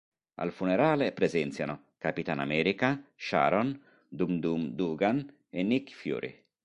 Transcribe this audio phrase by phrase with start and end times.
[0.39, 6.43] Al funerale presenziano Capitan America, Sharon, Dum Dum Dugan e Nick Fury.